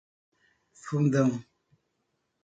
Fundão 0.83 1.29